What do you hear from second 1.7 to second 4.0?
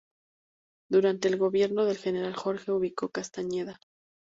del general Jorge Ubico Castañeda.